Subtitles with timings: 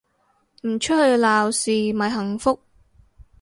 [0.63, 2.59] 唔出去鬧事咪幸福